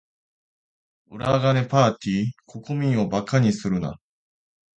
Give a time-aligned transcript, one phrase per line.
[1.11, 2.25] 裏金パーティ？
[2.47, 3.99] 国民を馬鹿にするな。